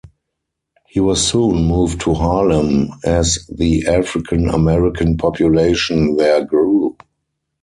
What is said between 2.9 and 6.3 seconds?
as the African-American population